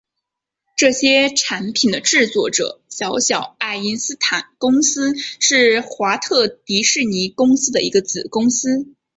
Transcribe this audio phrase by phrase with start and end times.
[0.75, 8.95] 这些产品的制作者小小爱因斯坦公司是华特迪士尼公司的一个子公司。